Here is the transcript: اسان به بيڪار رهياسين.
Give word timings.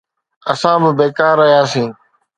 اسان 0.51 0.77
به 0.83 0.91
بيڪار 0.99 1.33
رهياسين. 1.41 1.89